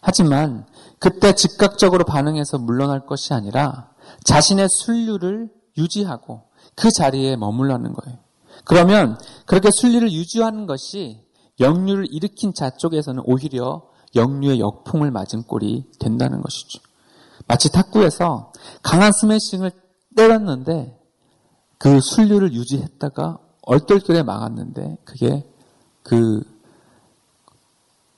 하지만 0.00 0.66
그때 0.98 1.34
즉각적으로 1.34 2.04
반응해서 2.04 2.56
물러날 2.56 3.04
것이 3.04 3.34
아니라 3.34 3.90
자신의 4.24 4.68
순류를 4.70 5.50
유지하고 5.76 6.44
그 6.74 6.90
자리에 6.90 7.36
머물러는 7.36 7.92
거예요. 7.92 8.18
그러면 8.64 9.18
그렇게 9.44 9.68
순리를 9.70 10.10
유지하는 10.10 10.66
것이 10.66 11.20
역류를 11.60 12.06
일으킨 12.10 12.54
자 12.54 12.70
쪽에서는 12.70 13.22
오히려 13.26 13.82
역류의 14.16 14.58
역풍을 14.58 15.10
맞은 15.10 15.42
꼴이 15.42 15.84
된다는 15.98 16.40
것이죠. 16.40 16.80
마치 17.46 17.70
탁구에서 17.70 18.52
강한 18.82 19.12
스매싱을 19.12 19.70
때렸는데 20.16 20.99
그 21.80 21.98
순류를 21.98 22.52
유지했다가 22.52 23.38
얼떨결에 23.62 24.22
막았는데 24.22 24.98
그게 25.04 25.46
그 26.02 26.42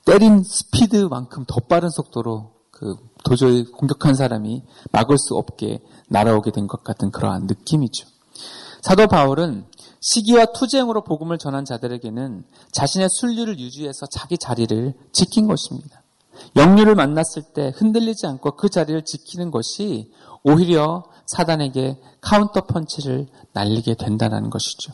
때린 0.03 0.43
스피드만큼 0.43 1.45
더 1.47 1.61
빠른 1.61 1.89
속도로 1.89 2.51
그 2.71 2.97
도저히 3.23 3.63
공격한 3.63 4.15
사람이 4.15 4.63
막을 4.91 5.17
수 5.17 5.35
없게 5.35 5.79
날아오게 6.09 6.51
된 6.51 6.67
것 6.67 6.83
같은 6.83 7.09
그러한 7.09 7.43
느낌이죠. 7.47 8.05
사도 8.81 9.07
바울은 9.07 9.65
시기와 10.01 10.47
투쟁으로 10.47 11.05
복음을 11.05 11.37
전한 11.37 11.63
자들에게는 11.63 12.43
자신의 12.73 13.07
순류를 13.09 13.59
유지해서 13.59 14.07
자기 14.07 14.37
자리를 14.37 14.93
지킨 15.13 15.47
것입니다. 15.47 16.02
역류를 16.55 16.95
만났을 16.95 17.43
때 17.53 17.71
흔들리지 17.75 18.27
않고 18.27 18.55
그 18.55 18.69
자리를 18.69 19.03
지키는 19.05 19.51
것이 19.51 20.11
오히려 20.43 21.05
사단에게 21.25 21.99
카운터 22.21 22.61
펀치를 22.61 23.27
날리게 23.53 23.95
된다는 23.95 24.49
것이죠. 24.49 24.93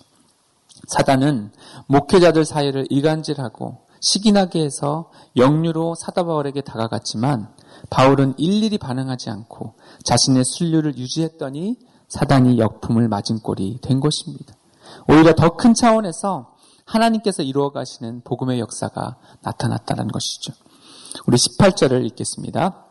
사단은 0.87 1.51
목회자들 1.87 2.45
사이를 2.45 2.85
이간질하고 2.89 3.79
시기나게 4.01 4.63
해서 4.63 5.11
영류로 5.35 5.95
사도 5.95 6.25
바울에게 6.25 6.61
다가갔지만 6.61 7.49
바울은 7.89 8.35
일일이 8.37 8.77
반응하지 8.77 9.29
않고 9.29 9.73
자신의 10.03 10.43
순류를 10.45 10.97
유지했더니 10.97 11.77
사단이 12.07 12.57
역품을 12.59 13.07
맞은 13.07 13.39
꼴이 13.39 13.79
된 13.81 13.99
것입니다. 13.99 14.55
오히려 15.07 15.35
더 15.35 15.55
큰 15.55 15.73
차원에서 15.73 16.55
하나님께서 16.85 17.43
이루어 17.43 17.71
가시는 17.71 18.21
복음의 18.23 18.59
역사가 18.59 19.17
나타났다는 19.41 20.07
것이죠. 20.07 20.53
우리 21.27 21.37
18절을 21.37 22.05
읽겠습니다. 22.07 22.85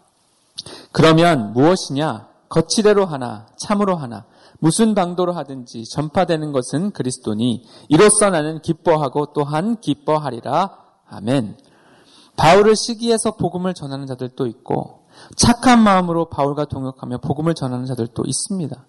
그러면 0.93 1.53
무엇이냐? 1.53 2.29
거칠애로 2.49 3.05
하나, 3.05 3.47
참으로 3.59 3.97
하나, 3.97 4.25
무슨 4.59 4.95
방도로 4.95 5.33
하든지 5.33 5.85
전파되는 5.85 6.53
것은 6.53 6.91
그리스도니 6.91 7.65
이로써 7.89 8.31
나는 8.31 8.61
기뻐하고 8.61 9.33
또한 9.33 9.81
기뻐하리라. 9.81 10.77
아멘. 11.09 11.57
바울을 12.37 12.77
시기해서 12.77 13.37
복음을 13.37 13.75
전하는 13.75 14.07
자들도 14.07 14.47
있고 14.47 15.07
착한 15.37 15.83
마음으로 15.83 16.29
바울과 16.29 16.67
동역하며 16.67 17.19
복음을 17.19 17.55
전하는 17.55 17.87
자들도 17.87 18.25
있습니다. 18.27 18.87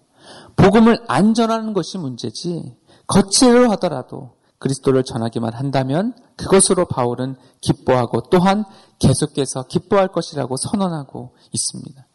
복음을 0.56 1.04
안 1.08 1.34
전하는 1.34 1.72
것이 1.72 1.98
문제지 1.98 2.76
거칠로 3.06 3.70
하더라도 3.72 4.30
그리스도를 4.60 5.02
전하기만 5.02 5.54
한다면 5.54 6.14
그것으로 6.36 6.84
바울은 6.84 7.34
기뻐하고 7.60 8.28
또한 8.30 8.64
계속해서 9.00 9.64
기뻐할 9.64 10.08
것이라고 10.08 10.56
선언하고 10.56 11.34
있습니다. 11.50 12.06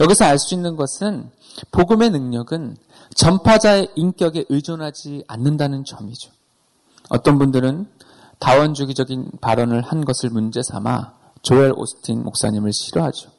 여기서 0.00 0.24
알 0.24 0.38
수 0.38 0.54
있는 0.54 0.76
것은 0.76 1.30
복음의 1.72 2.10
능력은 2.10 2.76
전파자의 3.16 3.88
인격에 3.96 4.44
의존하지 4.48 5.24
않는다는 5.26 5.84
점이죠. 5.84 6.30
어떤 7.08 7.38
분들은 7.38 7.88
다원주기적인 8.38 9.32
발언을 9.40 9.82
한 9.82 10.04
것을 10.04 10.30
문제 10.30 10.62
삼아 10.62 11.14
조엘 11.42 11.72
오스틴 11.76 12.22
목사님을 12.22 12.72
싫어하죠. 12.72 13.30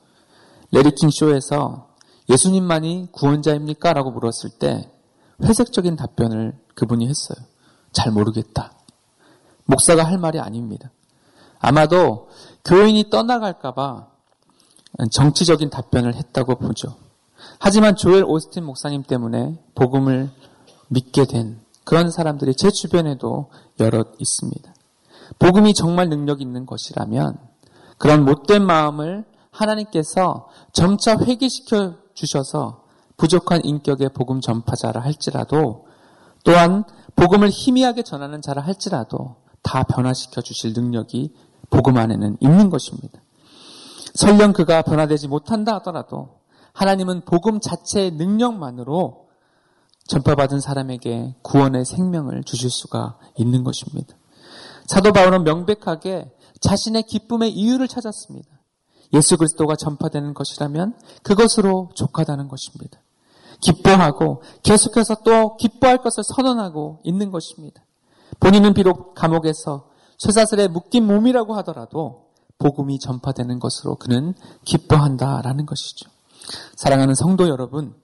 레리킹 0.72 1.10
쇼에서 1.12 1.90
예수님만이 2.30 3.10
구원자입니까? 3.12 3.94
라고 3.94 4.12
물었을 4.12 4.52
때 4.58 4.90
회색적인 5.44 5.96
답변을 5.96 6.58
그분이 6.76 7.08
했어요. 7.08 7.46
잘 7.96 8.12
모르겠다. 8.12 8.74
목사가 9.66 10.04
할 10.04 10.20
말이 10.20 10.40
아닙니다. 10.40 10.92
아마도 11.60 12.30
교인이 12.64 13.10
떠나갈까봐 13.10 14.08
정치적인 15.12 15.70
답변을 15.70 16.14
했다고 16.14 16.56
보죠. 16.56 16.96
하지만 17.60 17.96
조엘 17.96 18.24
오스틴 18.26 18.64
목사님 18.64 19.04
때문에 19.04 19.58
복음을 19.74 20.30
믿게 20.90 21.26
된 21.26 21.60
그런 21.84 22.12
사람들이 22.12 22.56
제 22.56 22.70
주변에도 22.70 23.50
여럿 23.80 24.16
있습니다. 24.20 24.74
복음이 25.40 25.74
정말 25.74 26.10
능력 26.10 26.42
있는 26.42 26.66
것이라면 26.66 27.38
그런 27.98 28.26
못된 28.26 28.64
마음을 28.66 29.26
하나님께서 29.52 30.50
점차 30.74 31.18
회개시켜 31.18 31.96
주셔서 32.14 32.84
부족한 33.18 33.62
인격의 33.64 34.10
복음 34.14 34.42
전파자라 34.42 35.02
할지라도 35.02 35.86
또한 36.44 36.84
복음을 37.16 37.50
희미하게 37.50 38.04
전하는 38.04 38.42
자라 38.42 38.62
할지라도 38.62 39.38
다 39.64 39.84
변화시켜 39.84 40.42
주실 40.42 40.74
능력이 40.74 41.34
복음 41.70 41.98
안에는 41.98 42.38
있는 42.40 42.70
것입니다. 42.70 43.22
설령 44.14 44.54
그가 44.54 44.82
변화되지 44.82 45.28
못한다 45.28 45.76
하더라도 45.76 46.40
하나님은 46.74 47.26
복음 47.26 47.60
자체의 47.60 48.12
능력만으로 48.12 49.26
전파받은 50.08 50.60
사람에게 50.60 51.36
구원의 51.42 51.86
생명을 51.86 52.44
주실 52.44 52.70
수가 52.70 53.18
있는 53.38 53.64
것입니다. 53.64 54.16
사도 54.86 55.12
바울은 55.12 55.44
명백하게 55.44 56.32
자신의 56.62 57.04
기쁨의 57.04 57.52
이유를 57.52 57.88
찾았습니다. 57.88 58.48
예수 59.14 59.38
그리스도가 59.38 59.76
전파되는 59.76 60.34
것이라면 60.34 61.00
그것으로 61.24 61.90
족하다는 61.96 62.48
것입니다. 62.48 63.00
기뻐하고 63.62 64.42
계속해서 64.64 65.18
또 65.24 65.58
기뻐할 65.58 65.98
것을 66.00 66.24
선언하고 66.24 67.00
있는 67.04 67.32
것입니다. 67.32 67.84
본인은 68.40 68.74
비록 68.74 69.16
감옥에서 69.16 69.90
쇠사슬에 70.18 70.68
묶인 70.68 71.06
몸이라고 71.08 71.56
하더라도 71.58 72.26
복음이 72.58 73.00
전파되는 73.00 73.60
것으로 73.60 73.96
그는 73.96 74.34
기뻐한다라는 74.64 75.66
것이죠. 75.66 76.10
사랑하는 76.76 77.16
성도 77.16 77.50
여러분, 77.50 77.96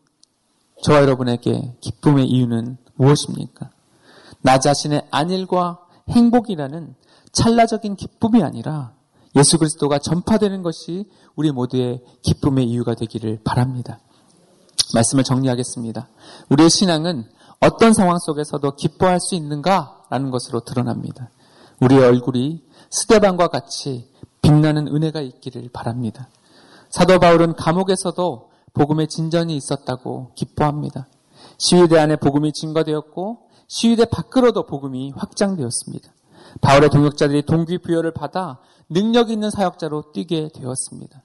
저와 0.83 1.01
여러분에게 1.01 1.77
기쁨의 1.79 2.27
이유는 2.27 2.77
무엇입니까? 2.95 3.69
나 4.41 4.59
자신의 4.59 5.07
안일과 5.11 5.79
행복이라는 6.09 6.95
찰나적인 7.31 7.95
기쁨이 7.95 8.43
아니라 8.43 8.93
예수 9.35 9.57
그리스도가 9.57 9.99
전파되는 9.99 10.61
것이 10.61 11.09
우리 11.35 11.51
모두의 11.51 12.03
기쁨의 12.23 12.65
이유가 12.65 12.95
되기를 12.95 13.41
바랍니다. 13.43 13.99
말씀을 14.93 15.23
정리하겠습니다. 15.23 16.07
우리의 16.49 16.69
신앙은 16.69 17.25
어떤 17.59 17.93
상황 17.93 18.17
속에서도 18.17 18.75
기뻐할 18.75 19.19
수 19.19 19.35
있는가라는 19.35 20.31
것으로 20.31 20.61
드러납니다. 20.61 21.29
우리의 21.79 22.03
얼굴이 22.03 22.63
스테반과 22.89 23.47
같이 23.47 24.09
빛나는 24.41 24.87
은혜가 24.87 25.21
있기를 25.21 25.69
바랍니다. 25.71 26.27
사도 26.89 27.19
바울은 27.19 27.53
감옥에서도 27.55 28.49
복음의 28.73 29.07
진전이 29.07 29.55
있었다고 29.55 30.33
기뻐합니다. 30.35 31.07
시위대 31.57 31.99
안에 31.99 32.15
복음이 32.17 32.53
증거되었고 32.53 33.49
시위대 33.67 34.05
밖으로도 34.05 34.65
복음이 34.65 35.13
확장되었습니다. 35.15 36.11
바울의 36.61 36.89
동역자들이 36.89 37.45
동기 37.45 37.77
부여를 37.77 38.13
받아 38.13 38.59
능력 38.89 39.29
있는 39.29 39.49
사역자로 39.49 40.11
뛰게 40.11 40.49
되었습니다. 40.53 41.23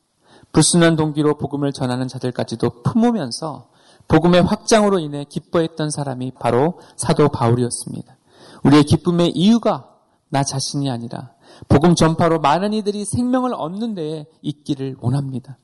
불순한 0.53 0.97
동기로 0.97 1.37
복음을 1.37 1.73
전하는 1.73 2.09
자들까지도 2.09 2.83
품으면서 2.83 3.69
복음의 4.09 4.43
확장으로 4.43 4.99
인해 4.99 5.25
기뻐했던 5.25 5.91
사람이 5.91 6.33
바로 6.39 6.81
사도 6.97 7.29
바울이었습니다. 7.29 8.17
우리의 8.65 8.85
기쁨의 8.85 9.31
이유가 9.31 9.89
나 10.29 10.43
자신이 10.43 10.91
아니라 10.91 11.33
복음 11.69 11.95
전파로 11.95 12.41
많은 12.41 12.73
이들이 12.73 13.05
생명을 13.05 13.55
얻는 13.55 13.95
데에 13.95 14.27
있기를 14.43 14.97
원합니다. 15.01 15.59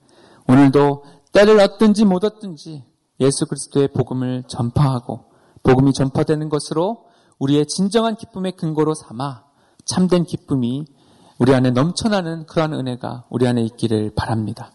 오늘도 0.48 1.04
때를 1.32 1.60
얻든지 1.60 2.04
못 2.04 2.24
얻든지 2.24 2.84
예수 3.20 3.46
그리스도의 3.46 3.88
복음을 3.88 4.44
전파하고 4.48 5.24
복음이 5.62 5.92
전파되는 5.92 6.48
것으로 6.48 7.06
우리의 7.38 7.66
진정한 7.66 8.16
기쁨의 8.16 8.52
근거로 8.56 8.94
삼아 8.94 9.44
참된 9.84 10.24
기쁨이 10.24 10.86
우리 11.38 11.54
안에 11.54 11.70
넘쳐나는 11.70 12.46
그러한 12.46 12.72
은혜가 12.74 13.24
우리 13.30 13.46
안에 13.46 13.62
있기를 13.62 14.12
바랍니다. 14.14 14.70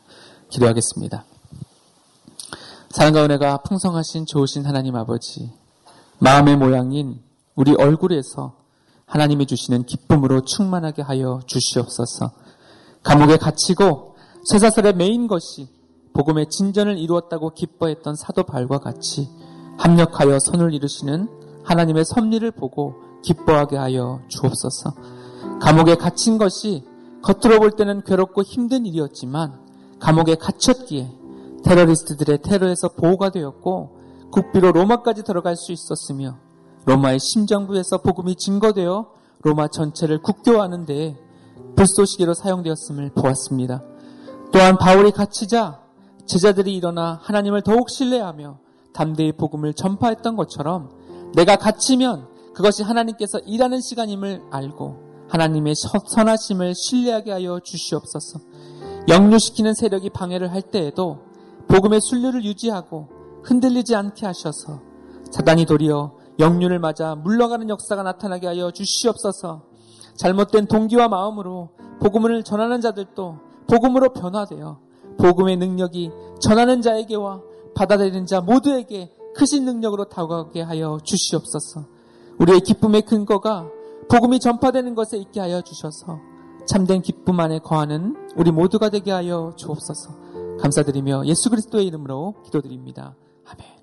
기도하겠습니다. 0.49 1.25
사랑과 2.89 3.23
은혜가 3.25 3.57
풍성하신 3.63 4.25
좋으신 4.25 4.65
하나님 4.65 4.95
아버지, 4.95 5.51
마음의 6.19 6.57
모양인 6.57 7.21
우리 7.55 7.73
얼굴에서 7.75 8.55
하나님이 9.05 9.45
주시는 9.45 9.85
기쁨으로 9.85 10.41
충만하게 10.41 11.01
하여 11.01 11.41
주시옵소서. 11.45 12.31
감옥에 13.03 13.37
갇히고 13.37 14.15
쇠사슬에 14.45 14.93
매인 14.93 15.27
것이 15.27 15.69
복음의 16.13 16.49
진전을 16.49 16.97
이루었다고 16.97 17.51
기뻐했던 17.51 18.15
사도 18.15 18.43
발과 18.43 18.79
같이 18.79 19.29
합력하여 19.77 20.39
선을 20.39 20.73
이루시는 20.73 21.29
하나님의 21.63 22.05
섭리를 22.05 22.49
보고 22.51 22.95
기뻐하게 23.23 23.77
하여 23.77 24.21
주옵소서. 24.27 24.93
감옥에 25.61 25.95
갇힌 25.95 26.37
것이 26.37 26.83
겉으로 27.23 27.59
볼 27.59 27.71
때는 27.71 28.03
괴롭고 28.03 28.43
힘든 28.43 28.85
일이었지만 28.85 29.59
감옥에 29.99 30.35
갇혔기에 30.35 31.11
테러리스트들의 31.63 32.41
테러에서 32.43 32.89
보호가 32.89 33.29
되었고 33.29 33.97
국비로 34.31 34.71
로마까지 34.71 35.23
들어갈 35.23 35.55
수 35.55 35.71
있었으며 35.71 36.37
로마의 36.85 37.19
심정부에서 37.19 38.01
복음이 38.01 38.35
증거되어 38.35 39.07
로마 39.41 39.67
전체를 39.67 40.21
국교하는 40.21 40.85
데에 40.85 41.17
불쏘시개로 41.75 42.33
사용되었음을 42.33 43.11
보았습니다. 43.11 43.83
또한 44.51 44.77
바울이 44.77 45.11
갇히자 45.11 45.81
제자들이 46.25 46.75
일어나 46.75 47.19
하나님을 47.23 47.61
더욱 47.61 47.89
신뢰하며 47.89 48.59
담대히 48.93 49.33
복음을 49.33 49.73
전파했던 49.73 50.35
것처럼 50.35 50.89
내가 51.35 51.55
갇히면 51.57 52.27
그것이 52.53 52.83
하나님께서 52.83 53.39
일하는 53.39 53.81
시간임을 53.81 54.43
알고 54.49 55.06
하나님의 55.29 55.75
선하심을 55.75 56.73
신뢰하게 56.75 57.31
하여 57.31 57.59
주시옵소서. 57.59 58.39
역류시키는 59.07 59.73
세력이 59.73 60.09
방해를 60.09 60.51
할 60.51 60.61
때에도 60.61 61.19
복음의 61.67 62.01
순류를 62.01 62.43
유지하고 62.45 63.07
흔들리지 63.43 63.95
않게 63.95 64.25
하셔서 64.25 64.81
사단이 65.31 65.65
도리어 65.65 66.13
역류를 66.39 66.79
맞아 66.79 67.15
물러가는 67.15 67.67
역사가 67.69 68.03
나타나게 68.03 68.47
하여 68.47 68.71
주시옵소서. 68.71 69.63
잘못된 70.15 70.67
동기와 70.67 71.07
마음으로 71.07 71.69
복음을 71.99 72.43
전하는 72.43 72.81
자들도 72.81 73.39
복음으로 73.69 74.13
변화되어 74.13 74.79
복음의 75.19 75.57
능력이 75.57 76.11
전하는 76.39 76.81
자에게와 76.81 77.41
받아들이는 77.75 78.25
자 78.25 78.41
모두에게 78.41 79.11
크신 79.35 79.65
능력으로 79.65 80.05
다가가게 80.05 80.61
하여 80.61 80.99
주시옵소서. 81.03 81.85
우리의 82.39 82.61
기쁨의 82.61 83.03
근거가 83.03 83.69
복음이 84.09 84.39
전파되는 84.39 84.95
것에 84.95 85.17
있게 85.17 85.39
하여 85.39 85.61
주셔서 85.61 86.19
참된 86.65 87.01
기쁨 87.01 87.39
안에 87.39 87.59
거하는 87.59 88.15
우리 88.35 88.51
모두가 88.51 88.89
되게 88.89 89.11
하여 89.11 89.53
주옵소서. 89.55 90.57
감사드리며 90.59 91.25
예수 91.25 91.49
그리스도의 91.49 91.85
이름으로 91.87 92.41
기도드립니다. 92.43 93.15
아멘. 93.45 93.76